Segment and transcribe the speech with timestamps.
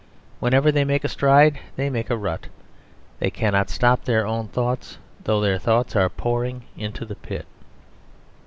[0.39, 2.47] Wherever they make a stride they make a rut.
[3.19, 7.45] They cannot stop their own thoughts, though their thoughts are pouring into the pit.